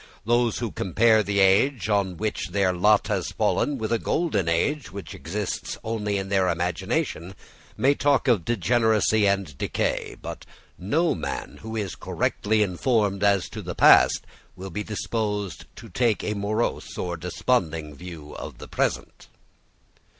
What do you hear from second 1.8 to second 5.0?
on which their lot has fallen with a golden age